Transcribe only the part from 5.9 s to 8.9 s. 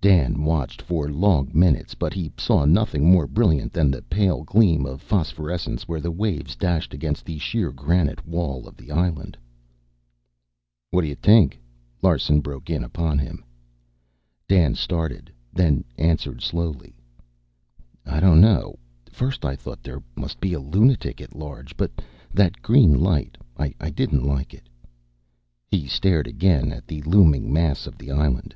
the waves dashed against the sheer granite wall of